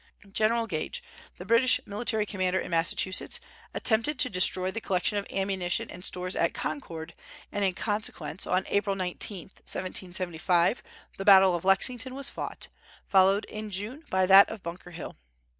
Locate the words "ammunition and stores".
5.29-6.35